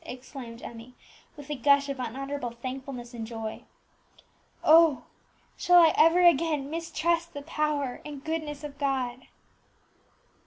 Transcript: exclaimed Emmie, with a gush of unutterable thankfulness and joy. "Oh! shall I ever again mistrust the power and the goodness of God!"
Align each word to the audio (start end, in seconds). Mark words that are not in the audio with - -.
exclaimed 0.03 0.63
Emmie, 0.63 0.95
with 1.37 1.47
a 1.51 1.55
gush 1.55 1.87
of 1.87 1.99
unutterable 1.99 2.49
thankfulness 2.49 3.13
and 3.13 3.27
joy. 3.27 3.61
"Oh! 4.63 5.03
shall 5.57 5.77
I 5.77 5.93
ever 5.95 6.23
again 6.25 6.71
mistrust 6.71 7.35
the 7.35 7.43
power 7.43 8.01
and 8.03 8.19
the 8.19 8.25
goodness 8.25 8.63
of 8.63 8.79
God!" 8.79 9.27